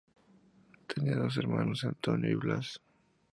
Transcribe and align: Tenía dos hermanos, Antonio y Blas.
Tenía 0.91 1.15
dos 1.15 1.37
hermanos, 1.37 1.83
Antonio 1.83 2.31
y 2.31 2.33
Blas. 2.33 2.81